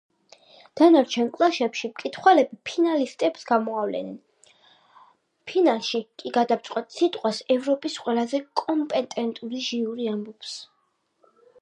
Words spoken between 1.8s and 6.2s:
მკითხველები ფინალისტებს გამოავლენენ, ფინალში